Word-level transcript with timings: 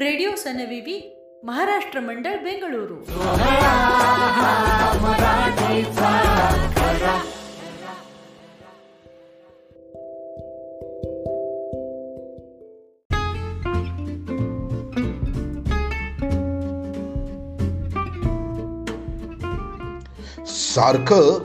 Radio 0.00 0.30
ಸನವಿವಿ 0.36 1.16
Maharashtra 1.44 2.00
मंडळ 2.00 2.36
बेंगळुरू 2.36 2.96
सारखं 20.46 21.38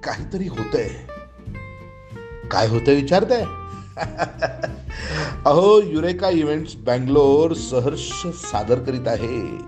काहीतरी 0.00 0.48
होतंय. 0.48 0.88
काय 2.50 2.68
होतंय 2.68 2.94
विचारताय? 2.94 3.44
अहो 5.46 5.80
युरेका 5.82 6.30
इव्हेंट्स 6.30 6.76
बँगलोर 6.76 7.52
सहर्ष 7.52 8.26
सादर 8.26 8.78
करीत 8.78 9.08
आहे. 9.08 9.58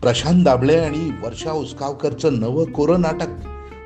प्रशांत 0.00 0.44
दाबळे 0.44 0.78
आणि 0.78 1.10
वर्षा 1.24 1.52
उसकावकरचं 1.52 2.40
नवं 2.40 2.64
कोरं 2.64 3.00
नाटक 3.00 3.28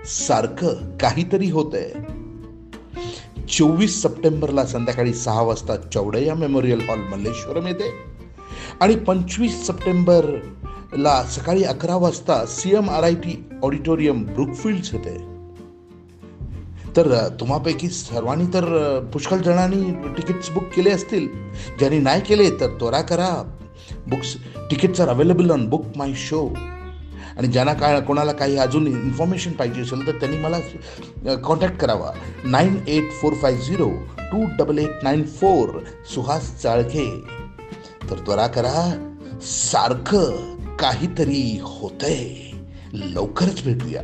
सारखं 0.06 0.96
काहीतरी 0.96 1.50
होतंय. 1.50 1.92
चोवीस 3.48 4.02
सप्टेंबरला 4.02 4.64
संध्याकाळी 4.64 5.14
सहा 5.14 5.42
वाजता 5.42 5.76
चौडया 5.76 6.34
मेमोरियल 6.34 6.80
हॉल 6.80 6.98
मल्लेश्वरम 6.98 7.66
येते 7.66 7.92
आणि 8.80 8.96
पंचवीस 8.96 9.66
सप्टेंबरला 9.66 11.22
सकाळी 11.22 11.64
अकरा 11.64 11.96
वाजता 11.96 12.46
C 12.46 12.76
M 12.76 12.90
R 12.90 13.02
I 13.02 13.14
T 13.14 13.44
auditorium 13.62 14.22
Brookfields 14.22 14.94
येते. 14.94 15.29
तर 16.96 17.28
तुम्हापैकी 17.40 17.88
सर्वांनी 17.88 18.46
तर 18.54 18.64
पुष्कळ 19.12 19.36
जणांनी 19.36 19.90
तिकीट्स 20.16 20.50
बुक 20.50 20.64
केले 20.76 20.90
असतील. 20.90 21.28
ज्यांनी 21.78 21.98
नाही 21.98 22.20
केले 22.20 22.50
तर 22.50 22.66
त्वरा 22.80 23.00
करा. 23.00 23.30
Books 24.06 24.34
tickets 24.70 25.00
are 25.00 25.08
available 25.08 25.50
on 25.50 25.68
book 25.68 25.84
my 25.96 26.12
show 26.16 26.46
आणि 27.38 27.48
ज्यांना 27.48 27.72
काय 27.72 28.00
कोणाला 28.00 28.32
काही 28.32 28.56
अजून 28.58 28.86
इन्फॉर्मेशन 28.86 29.52
पाहिजे 29.52 29.80
असेल 29.80 30.06
तर 30.06 30.12
त्यांनी 30.12 30.38
मला 30.38 31.34
कॉन्टॅक्ट 31.34 31.76
करावा. 31.76 32.10
Nine 32.44 32.76
eight 32.88 33.10
four 33.12 33.32
five 33.32 33.56
zero 33.56 33.90
two 34.18 34.44
double 34.58 34.78
eight 34.78 34.90
nine 35.02 35.22
four 35.22 35.78
Suhas 36.14 36.62
Chalke. 36.62 37.06
तर 38.10 38.18
त्वरा 38.18 38.46
करा. 38.46 38.76
सारखं 39.42 40.56
काहीतरी 40.76 41.58
होतंय. 41.62 42.28
लवकरच 42.92 43.62
भेटूया. 43.64 44.02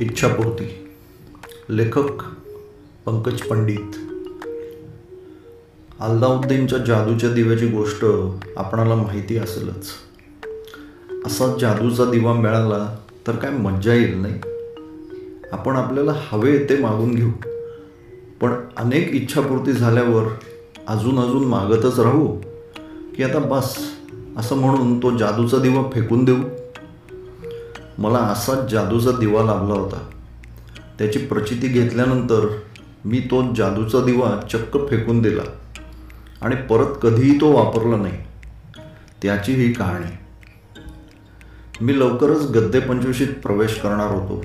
इच्छापूर्ती. 0.00 0.88
लेखक 1.70 2.22
पंकज 3.06 3.40
पंडित. 3.40 3.94
अल्लाउद्दीनच्या 6.00 6.78
जादूच्या 6.78 7.32
दिव्याची 7.32 7.66
गोष्ट 7.66 8.04
आपणाला 8.56 8.94
माहिती 8.94 9.36
असेलच. 9.36 9.88
असा 11.26 11.56
जादूचा 11.60 12.04
दिवा 12.04 12.32
मिळाला 12.32 12.96
तर 13.26 13.36
काय 13.36 13.50
मज्जा 13.50 13.94
येईल 13.94 14.18
नाही? 14.18 14.34
आपण 15.52 15.76
आपल्याला 15.76 16.12
हवे 16.16 16.58
ते 16.58 16.78
मागून 16.78 17.14
घेऊ. 17.14 17.30
पण 18.40 18.52
अनेक 18.76 19.10
इच्छापूर्ती 19.12 19.72
झाल्यावर 19.72 20.24
अजून 20.88 21.18
अजून 21.18 21.44
मागतच 21.44 22.00
राहू? 22.00 22.36
की 23.16 23.22
आता 23.22 23.38
बस 23.38 23.78
असं 24.36 24.56
म्हणून 24.56 24.98
तो 24.98 25.16
जादूचा 25.16 25.58
दिवा 25.58 25.90
फेकून 25.94 26.24
देऊ? 26.24 26.36
मला 28.00 28.18
असाच 28.18 28.70
जादूचा 28.70 29.10
दिवा 29.10 29.44
लाभला 29.44 29.74
होता. 29.74 30.10
त्याची 30.98 31.18
प्रचिती 31.18 31.68
घेतल्यानंतर 31.68 32.46
मी 33.04 33.18
तो 33.18 33.54
जादूचा 33.54 34.04
दिवा 34.04 34.40
चक्क 34.52 34.90
फेकून 34.90 35.22
दिला 35.22 35.42
आणि 36.42 36.56
परत 36.56 36.86
कधीही 37.02 37.40
तो 37.40 37.52
वापरला 37.52 37.96
नाही. 37.96 38.12
त्याची 39.22 39.52
ही 39.52 39.72
कहाणी. 39.72 40.16
मी 41.80 41.98
लवकरच 41.98 42.50
गद्दे 42.50 42.80
पंचवीशीत 42.80 43.28
प्रवेश 43.42 43.74
करणार 43.74 44.10
होतो. 44.10 44.44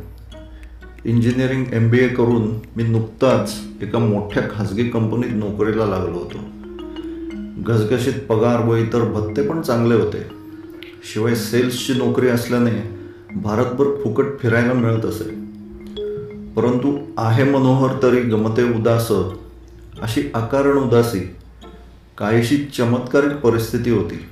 इंजिनिअरिंग 1.05 1.65
एम 1.73 1.89
बी 1.89 1.99
ए 1.99 2.07
करून 2.07 2.59
मी 2.77 2.83
नुकताच 2.83 3.59
एका 3.81 3.99
मोठ्या 3.99 4.43
खाजगी 4.43 4.89
कंपनीत 4.89 5.31
नोकरीला 5.33 5.85
लागलो 5.85 6.17
होतो. 6.17 6.37
घसघशीत 7.57 8.13
पगार 8.29 8.65
व 8.65 8.75
इतर 8.75 9.01
भत्ते 9.01 9.41
पण 9.41 9.61
चांगले 9.61 9.95
होते. 9.95 10.27
शिवाय 11.13 11.35
सेल्सची 11.35 11.93
नोकरी 11.93 12.27
असल्याने 12.27 12.94
भारतभर 13.35 14.03
फुकट 14.03 14.25
फिरायला 14.39 14.73
मिळत 14.73 15.05
असे. 15.05 15.23
परंतु 16.53 16.97
आहे 17.17 17.43
मनोहर 17.43 18.03
तरी 18.03 18.21
गमते 18.21 18.63
उदास 18.79 19.11
अशी 20.01 20.31
अकारण 20.33 20.77
उदासी 20.77 21.35
काहीशी 22.17 22.57
चमत्कारिक 22.57 23.31
परिस्थिती 23.31 23.89
होती. 23.89 24.29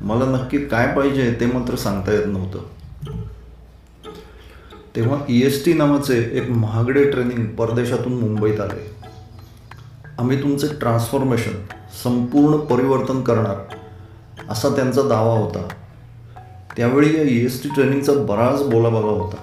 मला 0.00 0.24
नक्की 0.24 0.58
काय 0.58 0.86
पाहिजे 0.86 1.36
ते 1.40 1.46
मात्र 1.46 1.76
सांगता 1.76 2.12
येत 2.12 2.26
नव्हतं. 2.26 2.58
तेव्हा 4.96 5.18
ई 5.28 5.42
एस 5.42 5.64
टी 5.64 5.72
नावाचे 5.72 6.30
एक 6.32 6.50
महागडे 6.50 7.10
ट्रेनिंग 7.10 7.46
परदेशातून 7.46 8.12
मुंबईत 8.12 8.60
आले. 8.60 8.90
आम्ही 10.18 10.42
तुमचे 10.42 10.66
ट्रान्सफॉर्मेशन 10.66 11.52
संपूर्ण 12.04 12.56
परिवर्तन 12.56 13.22
करणार 13.22 13.56
असा 14.48 14.68
त्यांचा 14.68 15.02
दावा 15.02 15.38
होता. 15.38 15.68
त्यावेळी 16.80 17.16
या 17.16 17.22
ई 17.22 17.44
एस 17.44 17.62
टी 17.62 17.68
ट्रेनिंगचा 17.68 18.12
बराच 18.12 18.62
बोलाबाला 18.62 19.06
होता. 19.06 19.36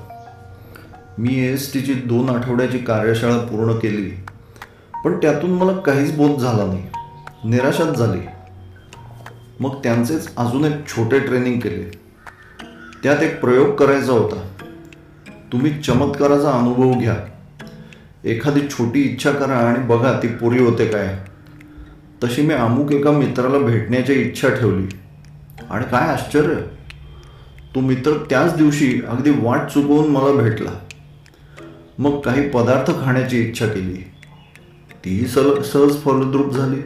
मी 1.18 1.34
ए 1.34 1.53
एस 1.53 1.74
टीची 1.74 1.94
दोन 1.94 2.30
आठवड्याची 2.30 2.78
कार्यशाळा 2.78 3.38
पूर्ण 3.38 3.74
केली. 3.74 4.09
पण 5.06 5.18
त्यातून 5.18 5.50
मला 5.50 5.72
काहीच 5.72 6.18
बोध 6.18 6.40
झाला 6.40 6.66
नाही. 6.66 6.84
निराशाच 7.46 7.98
झाली. 7.98 8.20
मग 9.59 9.75
त्यांचेच 9.84 10.36
अजून 10.38 10.66
एक 10.66 10.88
छोटे 10.88 11.20
ट्रेनिंग 11.20 11.59
केले. 11.59 12.00
त्यात 13.03 13.24
एक 13.24 13.42
प्रयोग 13.42 13.75
करायचा 13.75 14.12
होता. 14.12 14.48
तुम्ही 15.52 15.81
चमत्काराचा 15.81 16.52
अनुभव 16.52 17.00
घ्या. 17.00 17.16
एखादी 18.24 18.62
छोटी 18.62 19.02
इच्छा 19.02 19.31
करा 19.31 19.58
आणि 19.58 19.80
बघा 19.80 20.19
ती 20.24 20.28
पुरी 20.28 20.59
होते 20.59 20.88
काय. 20.88 21.19
तशी 22.24 22.42
मी 22.42 22.54
अमुक 22.54 22.92
एका 22.92 23.12
मित्राला 23.12 23.58
भेटण्याची 23.58 24.14
इच्छा 24.14 24.50
ठेवली. 24.50 24.88
आणि 25.69 25.86
काय 25.92 26.08
आश्चर्य! 26.08 26.77
तो 27.78 27.82
मित्र 27.82 28.12
त्याच 28.30 28.56
दिवशी 28.56 29.02
अगदी 29.08 29.30
वाट 29.30 29.60
चुकवून 29.60 30.08
मला 30.08 30.42
भेटला. 30.42 30.72
मग 32.00 32.20
काही 32.20 32.50
पदार्थ 32.50 32.92
खाण्याची 33.04 33.42
इच्छा 33.42 33.68
केली. 33.68 34.12
तीही 35.06 35.28
सल 35.28 35.62
सहज 35.62 36.02
फलद्रूप 36.02 36.54
झाली. 36.54 36.80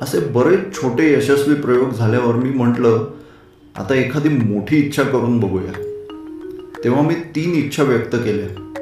असे 0.00 0.20
बरेच 0.20 0.58
छोटे 0.74 1.14
यशस्वी 1.14 1.54
प्रयोग 1.54 1.90
झाल्यावर 1.90 2.34
मी 2.34 2.50
म्हटलं 2.50 3.06
आता 3.76 3.94
एखादी 3.94 4.28
मोठी 4.28 4.76
इच्छा 4.76 5.02
करून 5.02 5.40
बघूया. 5.40 5.72
तेव्हा 6.84 7.02
मी 7.02 7.14
तीन 7.14 7.54
इच्छा 7.54 7.82
व्यक्त 7.82 8.16
केल्या. 8.16 8.72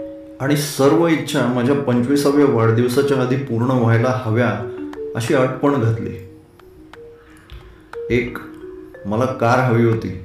आणि 0.40 0.56
सर्व 0.56 1.06
इच्छा 1.06 1.46
माझ्या 1.46 1.74
पंचवीसाव्या 1.74 2.46
वाढदिवसाच्या 2.46 3.22
आधी 3.22 3.36
पूर्ण 3.36 3.70
व्हायला 3.70 4.22
हव्या 4.24 4.50
अशी 5.16 5.34
अट 5.34 5.48
पण 5.48 5.80
घातली. 5.80 6.28
एक 8.10 8.38
मला 9.06 9.24
कार 9.24 9.58
हवी 9.58 9.84
होती. 9.84 10.20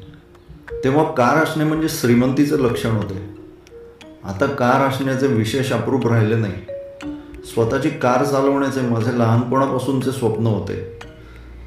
तेव्हा 0.74 1.04
कार 1.04 1.44
असणे 1.44 1.64
म्हणजे 1.64 1.90
श्रीमंतीचं 1.90 2.60
लक्षण 2.60 2.92
होते. 2.92 3.30
आता 4.24 4.46
कार 4.46 4.88
असण्याचे 4.88 5.28
विशेष 5.28 5.72
अप्रूप 5.72 6.08
राहिले 6.08 6.36
नाही. 6.36 6.54
स्वतःची 7.54 7.90
कार 7.90 8.24
चालवण्याचे 8.24 8.82
माझे 8.82 9.20
लहानपणापासूनचे 9.20 10.12
स्वप्न 10.12 10.48
होते. 10.48 11.00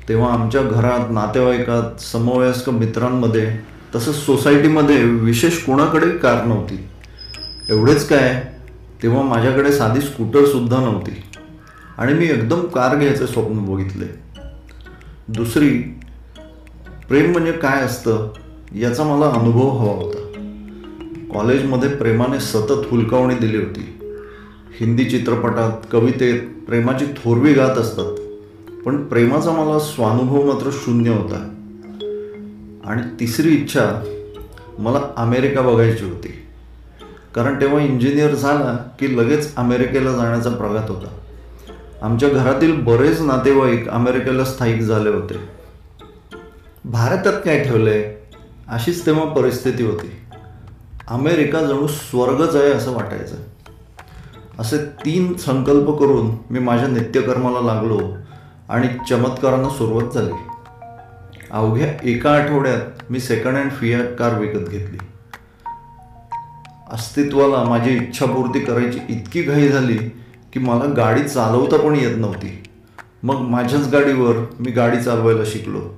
तेव्हा 0.08 0.32
आमच्या 0.32 0.62
घरात 0.62 1.10
नातेवाईकात 1.10 2.00
समवयस्क 2.00 2.70
मित्रांमध्ये 2.70 3.56
तसंच 3.94 4.14
सोसायटीमध्ये 4.14 5.04
विशेष 5.04 5.64
कोणाकडे 5.64 6.10
कार 6.10 6.44
नव्हती. 6.44 6.88
एवढेच 7.70 8.08
काय 8.08 8.42
तेव्हा 9.02 9.22
माझ्याकडे 9.22 9.72
साधी 9.72 10.00
स्कूटरसुद्धा 10.00 10.80
नव्हती. 10.80 11.22
आणि 11.98 12.14
मी 12.14 12.24
एकदम 12.24 12.60
कार 12.60 12.96
घ्यायचे 12.96 13.26
स्वप्न 13.26 13.58
बघितले. 13.58 14.06
दुसरी 15.28 16.00
प्रेम 17.08 17.32
म्हणजे 17.32 17.52
काय 17.52 17.82
असतं? 17.82 18.32
याचा 18.74 19.04
मला 19.04 19.26
अनुभव 19.26 19.68
हवा 19.68 19.92
होता. 19.92 20.18
कॉलेजमध्ये 21.34 21.88
प्रेमाने 21.88 22.40
सतत 22.40 22.86
हुलकावणी 22.90 23.34
दिली 23.34 23.56
होती. 23.56 23.98
हिंदी 24.80 25.04
चित्रपटात 25.04 25.86
कवितेत 25.92 26.40
प्रेमाची 26.66 27.04
थोरवी 27.04 27.52
गात 27.52 27.78
असतात. 27.78 28.16
पण 28.84 29.04
प्रेमाचा 29.04 29.50
मला 29.52 29.78
स्वानुभव 29.78 30.52
मात्र 30.52 30.70
शून्य 30.72 31.10
होता. 31.10 31.36
आणि 32.84 33.02
तिसरी 33.20 33.48
इच्छा 33.48 34.02
मला 34.78 35.00
अमेरिका 35.16 35.60
बघायची 35.60 36.04
होती. 36.04 36.28
कारण 37.34 37.60
तेव्हा 37.60 37.82
इंजिनियर 37.82 38.34
झाला 38.34 38.90
की 39.00 39.18
लगेच 39.18 39.54
अमेरिकेला 39.56 40.12
जाण्याचा 40.12 40.50
प्रघात 40.50 40.90
होता. 40.90 41.18
आमच्या 42.02 42.28
घरातील 42.28 42.82
बरेच 42.82 43.20
नातेवाईक 43.20 43.88
अमेरिकेला 43.88 44.44
स्थायिक 44.44 44.80
झाले 44.80 45.10
होते. 45.10 45.34
भारतात 46.84 47.40
काय 47.44 47.64
ठेवलं 47.64 47.90
आहे 47.90 48.21
अशीच 48.72 49.06
तेव्हा 49.06 49.24
परिस्थिती 49.24 49.84
होती. 49.84 50.10
अमेरिका 51.08 51.62
जणू 51.62 51.86
स्वर्गच 51.86 52.56
आहे 52.56 52.70
असं 52.70 52.92
वाटायचं. 52.92 53.36
असे 54.58 54.78
तीन 54.78 55.34
संकल्प 55.34 55.90
करून 55.90 56.36
मी 56.50 56.58
माझ्या 56.58 56.88
नित्यकर्माला 56.88 57.60
लागलो 57.60 58.00
आणि 58.68 58.88
चमत्कारांना 59.10 59.68
सुरुवात 59.68 60.14
झाली. 60.14 60.32
अवघ्या 61.50 61.92
एका 62.02 62.32
आठवड्यात 62.32 63.10
मी 63.10 63.20
सेकंड 63.20 63.56
हँड 63.56 63.70
फियाट 63.70 64.16
कार 64.18 64.38
विकत 64.38 64.68
घेतली. 64.68 64.98
अस्तित्वाला 66.92 67.64
माझी 67.64 67.90
इच्छापूर्ती 67.90 68.60
करायची 68.60 68.98
इतकी 69.08 69.42
घाई 69.42 69.68
झाली 69.68 69.96
की 70.52 70.58
मला 70.58 70.84
गाडी 70.96 71.22
चालवता 71.22 71.76
पण 71.76 71.96
येत 71.96 72.16
नव्हती. 72.16 72.62
मग 73.22 73.36
माझ्याच 73.36 73.88
गाडीवर 73.88 74.36
मी 74.60 74.70
गाडी 74.70 75.00
चालवायला 75.00 75.44
शिकलो. 75.46 75.96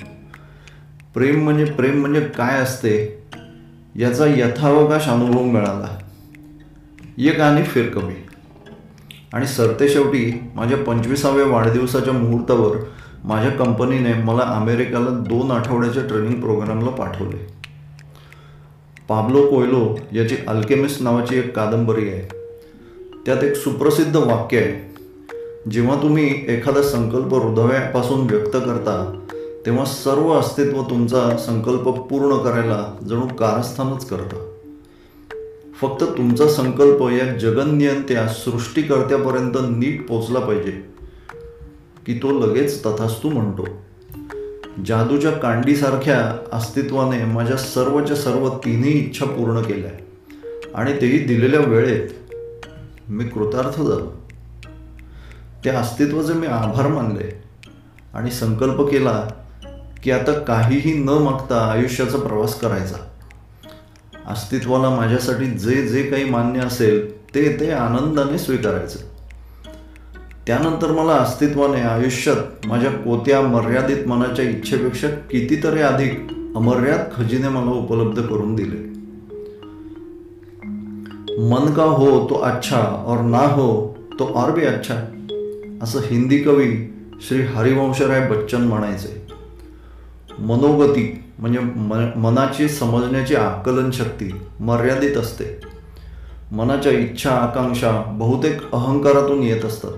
प्रेम 1.15 1.45
म्हणजे 1.45 1.65
प्रेम 1.65 2.01
म्हणजे 2.01 2.21
काय 2.21 2.59
असते? 2.59 3.23
याचा 3.97 4.27
यथावकाश 4.27 5.09
अनुभव 5.09 5.43
मिळाला. 5.43 5.99
एक 7.19 7.41
आणि 7.41 7.63
फिर 7.63 7.89
कमी. 7.89 8.15
आणि 9.33 9.47
सरते 9.47 9.89
शेवटी 9.89 10.41
माझ्या 10.55 10.79
पंचवीसाव्या 10.79 11.47
वाढदिवसाच्या 11.47 12.13
मुहूर्तावर 12.13 12.77
माझ्या 13.25 13.51
कंपनीने 13.51 14.15
मला 14.15 14.43
अमेरिकेला 14.43 15.11
दोन 15.11 15.51
आठवड्याच्या 15.51 16.07
ट्रेनिंग 16.07 16.41
प्रोग्रामला 16.41 16.91
पाठवले. 16.91 17.47
पाब्लो 19.09 19.47
कोयलो 19.47 19.99
याची 20.13 20.37
अल्केमिस्ट 20.49 21.03
नावाची 21.03 21.39
एक 21.39 21.57
कादंबरी 21.57 22.09
आहे. 22.09 22.29
त्यात 23.27 23.45
एक 23.45 23.57
सुप्रसिद्ध 23.57 24.17
वाक्य 24.17 24.59
आहे. 24.59 24.95
जेव्हा 25.71 26.03
तुम्ही 26.03 26.45
एखादा 26.49 26.83
संकल्प 26.83 27.35
हृदयापासून 27.35 28.21
व्यक्त 28.21 28.57
करता 28.57 29.21
तेव्हा 29.67 29.85
सर्व 29.85 30.31
अस्तित्व 30.31 30.83
तुमचा 30.83 31.37
संकल्प 31.37 31.89
पूर्ण 31.89 32.37
करायला 32.37 32.97
जणू 33.09 33.27
कारस्थानच 33.27 34.09
करतं. 34.09 34.51
फक्त 35.81 36.05
तुमचा 36.05 36.49
संकल्प 36.49 37.03
या 37.03 37.25
जगनियंत्या 37.39 38.29
सृष्टीकर्त्यापर्यंत 38.29 39.57
नीट 39.71 40.09
पोचला 40.09 40.39
पाहिजे 40.39 40.71
की 42.07 42.19
तो 42.23 42.39
लगेच 42.39 42.87
तथास्तू 42.87 43.31
म्हणतो. 43.31 43.67
जादूच्या 44.87 45.31
कांडीसारख्या 45.31 46.39
अस्तित्वाने 46.53 47.25
माझ्या 47.25 47.57
सर्वच्या 47.57 48.17
सर्व 48.17 48.49
तिन्ही 48.49 48.91
इच्छा 48.91 49.25
पूर्ण 49.25 49.61
केल्या 49.63 49.91
आणि 50.75 50.93
तेही 51.01 51.19
दिलेल्या 51.19 51.61
वेळेत 51.61 52.35
मी 53.09 53.25
कृतार्थ 53.25 53.77
झालो. 53.79 54.13
त्या 55.65 55.79
अस्तित्वाचे 55.81 56.33
मी 56.33 56.47
आभार 56.47 56.89
मानले 56.89 57.43
आणि 58.15 58.31
संकल्प 58.31 58.81
केला 58.81 59.27
की 60.05 60.11
आता 60.11 60.33
काहीही 60.33 60.93
न 60.93 61.09
मागता 61.09 61.61
आयुष्याचा 61.73 62.19
प्रवास 62.19 62.61
करायचा. 62.61 62.97
अस्तित्वाला 64.27 64.91
माझ्यासाठी 64.91 65.47
जे 65.47 65.83
जे 65.89 66.03
काही 66.03 66.25
मान्य 66.25 66.61
असेल 66.61 67.11
ते 67.35 67.57
ते 67.61 67.71
आनंदाने 67.71 68.39
स्वीकारायचं. 68.39 68.99
त्यानंतर 70.47 70.91
मला 70.93 71.13
अस्तित्वाने 71.13 71.81
आयुष्यात 71.81 72.67
माझ्या 72.67 72.91
कोत्या 72.91 73.41
मर्यादित 73.41 74.07
मनाच्या 74.09 74.45
इच्छेपेक्षा 74.45 75.09
कितीतरी 75.09 75.81
अधिक 75.81 76.29
अमर्याद 76.57 77.01
खजिने 77.17 77.49
मला 77.49 77.71
उपलब्ध 77.71 78.23
करून 78.23 78.55
दिले. 78.55 78.83
मन 81.51 81.73
का 81.73 81.83
हो 81.83 82.27
तो 82.31 82.35
अच्छा 82.35 83.05
और 83.07 83.21
ना 83.21 83.47
हो 83.47 83.97
तो 84.19 84.25
और 84.35 84.51
भी 84.51 84.65
अच्छा 84.65 84.95
असं 85.83 86.01
हिंदी 86.05 86.39
कवी 86.39 86.73
श्री 87.23 87.43
हरिवंशराय 87.43 88.29
बच्चन 88.29 88.61
म्हणायचे. 88.61 89.25
मनोगती 90.39 91.25
म्हणजे 91.39 91.59
मन 91.59 92.11
मनाची 92.17 92.69
समजण्याची 92.69 93.35
आकलन 93.35 93.91
शक्ती 93.91 94.41
मर्यादित 94.61 95.17
असते. 95.17 95.61
मनाच्या 96.53 96.93
इच्छा 96.93 97.31
आकांक्षा 97.31 98.03
बहुतेक 98.07 98.73
अहंकारातून 98.73 99.43
येत 99.43 99.65
असतात. 99.65 99.91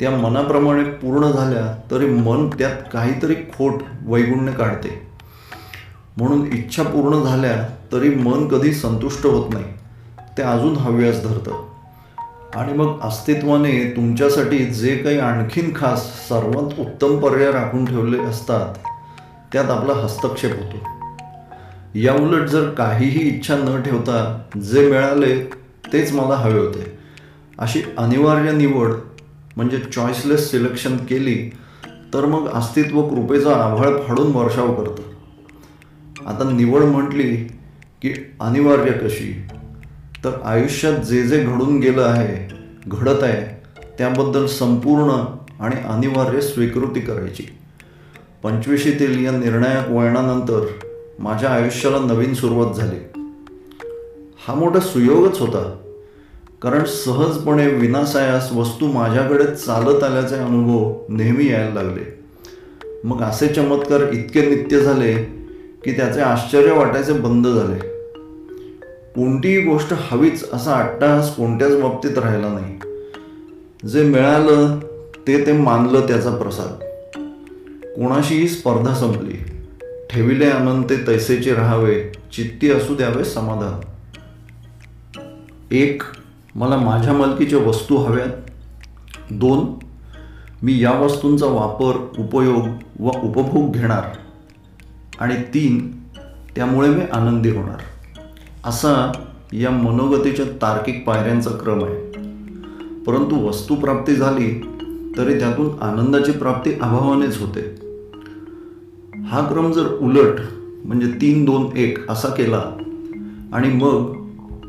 त्या 0.00 0.10
मनाप्रमाणे 0.10 0.84
पूर्ण 0.84 1.30
झाल्या 1.30 1.78
तरी 1.90 2.06
मन 2.06 2.48
त्यात 2.48 2.76
काहीतरी 2.92 3.34
खोट 3.34 3.74
वैगुण्य 4.06 4.52
काढते. 4.52 5.02
म्हणून 6.16 6.46
इच्छा 6.46 6.82
पूर्ण 6.82 7.22
झाल्या 7.22 7.68
तरी 7.92 8.08
मन 8.08 8.48
कधी 8.48 8.72
संतुष्ट 8.72 9.26
होत 9.26 9.52
नाही. 9.52 9.64
ते 10.38 10.42
अजून 10.42 10.76
हव्यास 10.76 11.22
धरतं. 11.22 11.68
आणि 12.54 12.72
मग 12.72 13.00
अस्तित्वाने 13.02 13.92
तुमच्यासाठी 13.96 14.58
जे 14.58 14.96
काही 14.96 15.18
आणखीन 15.18 15.72
खास 15.76 16.28
सर्वात 16.28 16.80
उत्तम 16.80 17.18
पर्याय 17.18 17.52
राखून 17.52 17.84
ठेवले 17.84 18.18
असतात 18.18 18.74
त्यात 19.52 19.64
आपला 19.64 19.92
हस्तक्षेप 19.92 20.50
होतो. 20.50 20.76
याउलट 21.94 22.48
जर 22.48 22.70
काहीही 22.70 23.28
इच्छा 23.28 23.56
न 23.56 23.82
ठेवता 23.82 24.42
जे 24.62 24.90
मिळाले 24.90 25.50
तेच 25.92 26.12
मला 26.12 26.34
हवे 26.34 26.58
होते. 26.58 26.98
अशी 27.58 27.82
अनिवार्य 27.98 28.52
निवड 28.52 28.92
म्हणजे 29.56 29.78
चॉईसलेस 29.78 30.50
सिलेक्शन 30.50 30.96
केली 30.96 31.50
तर 32.14 32.24
मग 32.24 32.48
अस्तित्व 32.48 33.02
कृपेचा 33.02 33.54
आभाळ 33.54 34.00
फाडून 34.08 34.32
वर्षाव 34.32 34.74
करतं. 34.74 35.02
आता 36.26 36.50
निवड 36.50 36.82
म्हटली 36.82 37.36
की 38.02 38.34
अनिवार्य 38.40 38.92
कशी? 38.92 39.46
तर 40.24 40.30
आयुष्यात 40.44 40.96
जे 40.96 41.22
जे 41.22 41.44
घडून 41.44 41.78
गेलं 41.78 42.02
आहे 42.02 42.54
घडत 42.86 43.22
आहे 43.22 43.70
त्याबद्दल 43.98 44.46
संपूर्ण 44.46 45.10
आणि 45.64 45.76
अनिवार्य 45.88 46.40
स्वीकृती 46.40 47.00
करायची. 47.00 47.57
पंचवीशीतील 48.42 49.24
या 49.24 49.30
निर्णायक 49.30 49.90
वळणानंतर 49.90 50.66
माझ्या 51.18 51.50
आयुष्याला 51.50 51.98
नवीन 51.98 52.34
सुरुवात 52.34 52.74
झाली. 52.74 53.20
हा 54.48 54.54
मोठा 54.54 54.80
सुयोगच 54.80 55.40
होता. 55.40 55.76
कारण 56.62 56.84
सहजपणे 56.84 57.66
विनासायास 57.66 58.52
वस्तू 58.52 58.86
माझ्याकडे 58.86 59.44
चालत 59.44 60.02
आल्याचे 60.02 60.34
अनुभव 60.34 60.94
नेहमी 61.08 61.50
यायला 61.50 61.82
लागले. 61.82 62.18
मग 63.04 63.22
असे 63.22 63.46
चमत्कार 63.46 64.00
इतके 64.12 64.56
नित्य 64.56 64.80
झाले 64.80 65.12
की 65.84 65.96
त्याचे 65.96 66.20
आश्चर्य 66.20 66.72
वाटायचे 66.72 67.12
बंद 67.12 67.46
झाले. 67.46 67.78
कोणतीही 69.14 69.60
गोष्ट 69.60 69.94
हवीच 70.10 70.52
असा 70.52 70.74
अट्टाहास 70.74 71.36
कोणत्याच 71.36 71.80
बाबतीत 71.80 72.18
राहिला 72.18 72.48
नाही. 72.48 72.78
जे 73.88 74.02
मिळालं 74.02 74.78
ते 75.26 75.46
ते 75.46 75.52
मानलं 75.52 76.00
त्याचा 76.00 76.30
प्रसाद. 76.30 76.84
कोणाशीही 77.98 78.48
स्पर्धा 78.48 78.94
संपली. 78.94 79.32
ठेविले 80.10 80.50
आनंद 80.50 80.84
ते 80.90 81.06
तैसेचे 81.06 81.54
राहावे 81.54 82.12
चित्ती 82.32 82.70
असू 82.70 82.94
द्यावे 82.94 83.24
समाधान. 83.24 83.80
एक 85.70 86.02
मला 86.54 86.76
माझ्या 86.76 87.12
मालकीच्या 87.12 87.58
वस्तू 87.58 87.96
हव्यात. 87.96 88.28
दोन 89.30 89.86
मी 90.62 90.82
या 90.82 90.90
वस्तूंचा 90.90 91.46
वापर 91.46 92.08
उपयोग 92.18 92.68
व 93.00 93.08
उपभोग 93.22 93.72
घेणार. 93.72 94.02
आणि 95.20 95.34
तीन 95.34 95.98
त्यामुळे 96.56 96.88
मी 96.88 97.02
आनंदी 97.12 97.50
होणार. 97.50 97.78
असा 98.64 99.12
या 99.52 99.70
मनोगतीच्या 99.70 100.44
तार्किक 100.44 101.04
पायऱ्यांचा 101.06 101.50
क्रम 101.50 101.84
आहे. 101.84 101.94
परंतु 103.04 103.46
वस्तू 103.46 103.74
प्राप्ती 103.74 104.14
झाली 104.14 104.68
तरी 105.18 105.38
त्यातून 105.38 105.82
आनंदाची 105.82 106.32
प्राप्ती 106.32 106.72
अभावानेच 106.72 107.40
होते. 107.40 107.77
हा 109.28 109.40
क्रम 109.46 109.72
जर 109.72 109.86
उलट 110.00 110.40
म्हणजे 110.84 111.06
तीन 111.20 111.44
दोन 111.44 111.76
एक 111.76 112.10
असा 112.10 112.28
केला 112.28 112.58
आणि 113.52 113.68
मग 113.68 114.12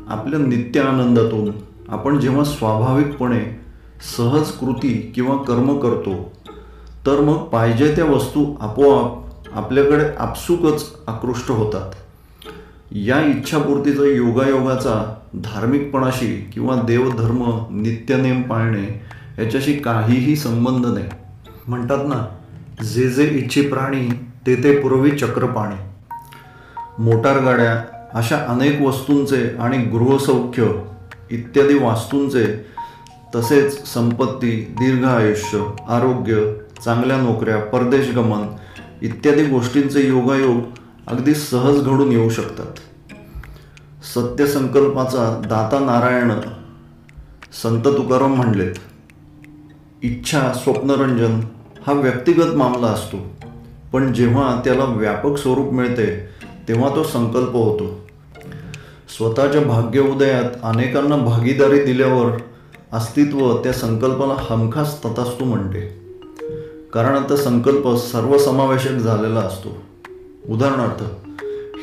आपल्या 0.08 0.38
नित्य 0.38 0.80
आनंदातून 0.80 1.50
आपण 1.88 2.18
जेव्हा 2.20 2.44
स्वाभाविकपणे 2.44 3.40
सहज 4.16 4.50
कृती 4.50 5.12
किंवा 5.14 5.36
कर्म 5.36 5.78
करतो 5.78 6.32
तर 7.06 7.20
मग 7.20 7.36
पाहिजे 7.36 7.96
त्या 7.96 8.04
वस्तू 8.04 8.44
आपोआप 8.60 9.24
आपल्याकडे 9.52 10.04
आपसुकच 10.18 10.92
आकृष्ट 11.06 11.50
होतात. 11.50 11.90
या 12.92 13.20
इच्छापूर्तीचा 13.26 14.04
योगायोगाचा 14.04 15.14
धार्मिकपणाशी 15.34 16.50
किंवा 16.54 16.76
देवधर्म 16.82 17.42
नित्यनेम 17.70 18.42
पाळणे 18.42 19.02
याच्याशी 19.38 19.72
काहीही 19.72 20.36
संबंध 20.36 20.86
नाही. 20.86 21.06
म्हणतात 21.68 22.06
ना 22.06 22.26
जे 22.84 23.08
जे 23.08 23.28
इच्छे 23.28 23.62
प्राणी 23.62 24.08
तेथे 24.46 24.80
पूर्वी 24.80 24.98
पुरवी 24.98 25.18
चक्रपाणी. 25.18 25.74
मोटारगाड्या 26.98 27.82
अशा 28.14 28.36
अनेक 28.48 28.80
वस्तूंचे 28.82 29.56
आणि 29.60 29.78
गृहसौख्य 29.78 30.66
इत्यादी 31.30 31.74
वास्तूंचे 31.74 32.44
तसेच 33.34 33.86
संपत्ती 33.86 34.50
दीर्घ 34.78 35.04
आयुष्य 35.04 35.64
आरोग्य 35.88 36.54
चांगल्या 36.84 37.16
नोकऱ्या 37.16 37.58
परदेश 37.58 38.14
गमन 38.14 38.46
इत्यादी 39.02 39.44
गोष्टींचे 39.44 40.06
योगायोग 40.08 40.58
अगदी 41.06 41.34
सहज 41.34 41.80
घडून 41.80 42.12
येऊ 42.12 42.28
शकतात. 42.28 42.80
सत्यसंकल्पाचा 44.14 45.42
दाता 45.46 45.78
नारायण 45.78 46.32
संत 47.62 47.82
तुकाराम 47.86 48.34
म्हणलेत 48.34 48.74
इच्छा 50.02 50.52
स्वप्नरंजन 50.52 51.40
हा 51.86 51.92
व्यक्तिगत 51.92 52.54
मामला 52.56 52.86
असतो. 52.86 53.39
पण 53.92 54.12
जेव्हा 54.12 54.60
त्याला 54.64 54.84
व्यापक 54.84 55.36
स्वरूप 55.36 55.72
मिळते 55.72 56.28
तेव्हा 56.68 56.96
तो 56.96 57.02
संकल्प 57.02 57.52
होतो. 57.52 58.00
स्वतःच्या 59.16 59.60
भाग्य 59.60 60.00
उदयात 60.00 60.44
अनेकांना 60.62 61.16
भागीदारी 61.16 61.84
दिल्यावर 61.84 62.36
अस्तित्व 62.92 63.56
त्या 63.56 63.72
संकल्पाला 63.72 64.36
हमखास 64.38 65.04
तथास्तू 65.04 65.44
म्हणते. 65.44 66.00
कारण 66.92 67.16
आता 67.16 67.36
संकल्प 67.36 67.96
सर्वसमावेशक 67.96 68.90
झालेला 68.90 69.40
असतो. 69.40 69.82
उदाहरणार्थ 70.48 71.02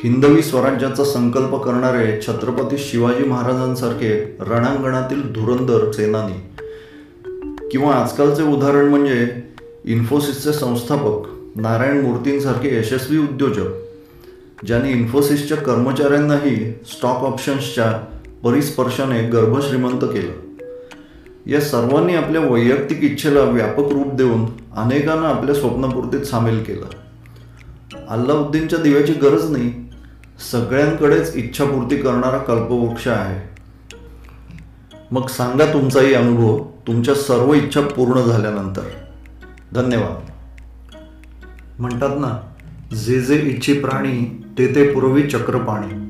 हिंदवी 0.04 0.42
स्वराज्याचा 0.42 1.04
संकल्प 1.04 1.56
करणारे 1.56 2.20
छत्रपती 2.20 2.78
शिवाजी 2.78 3.24
महाराजांसारखे 3.24 4.36
रणांगणातील 4.40 5.32
धुरंधर 5.32 5.90
सेनानी. 5.92 6.64
किंवा 7.70 7.94
आजकालचे 7.94 8.42
उदाहरण 8.42 8.88
म्हणजे 8.88 9.42
इन्फोसिसचे 9.84 10.52
संस्थापक 10.52 11.37
नारायण 11.56 12.00
मूर्तींसारखे 12.00 12.78
यशस्वी 12.78 13.18
उद्योजक 13.18 13.64
ज्यांनी 14.66 14.90
इन्फोसिसच्या 14.90 15.56
कर्मचाऱ्यांनाही 15.56 16.72
स्टॉक 16.72 17.16
ऑप्शन्सच्या 17.16 17.92
परिस्पर्शाने 18.42 19.22
गर्भश्रीमंत 19.22 20.00
केलं. 20.00 20.32
या 21.46 21.60
सर्वांनी 21.60 22.14
आपल्या 22.14 22.40
वैयक्तिक 22.40 23.04
इच्छेला 23.04 23.40
व्यापक 23.40 23.92
रूप 23.92 24.14
देऊन 24.14 24.44
अनेकांना 24.76 25.28
आपल्या 25.28 25.54
स्वप्नपूर्तीत 25.54 26.20
सामील 26.20 26.62
केलं. 26.62 26.86
अल्लाउद्दीनच्या 28.08 28.78
दिव्याची 28.78 29.12
गरज 29.12 29.50
नाही 29.50 29.72
सगळ्यांकडेच 30.52 31.36
इच्छापूर्ती 31.36 31.96
करणारा 31.96 32.38
कल्पवृक्ष 32.38 33.08
आहे. 33.08 33.48
मग 35.10 35.26
सांगा 35.26 35.72
तुमचाही 35.72 36.14
अनुभव 36.14 36.64
तुमच्या 36.86 37.14
सर्व 37.14 37.54
इच्छा 37.54 37.80
पूर्ण 37.80 38.22
झाल्यानंतर. 38.22 38.82
धन्यवाद. 39.72 40.27
म्हणतात 41.78 42.18
ना 42.18 42.36
जे 43.04 43.20
जे 43.20 43.36
इच्छी 43.50 43.80
प्राणी 43.80 44.24
ते 44.58 44.74
ते 44.74 44.92
पुरवी 44.92 45.22
चक्रपाणी. 45.30 46.07